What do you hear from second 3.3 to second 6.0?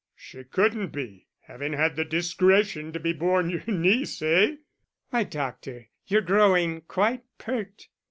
your niece, eh?" "Why, doctor,